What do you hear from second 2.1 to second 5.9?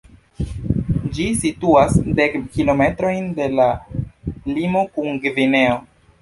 dek kilometrojn de la limo kun Gvineo.